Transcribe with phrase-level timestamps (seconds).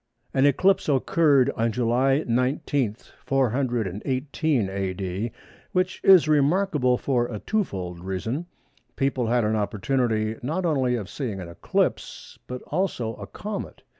[0.33, 5.31] An eclipse occurred on July 19, 418 A.D.,
[5.73, 8.47] which is remarkable for a twofold reason.
[8.95, 13.83] People had an opportunity not only of seeing an eclipse, but also a comet.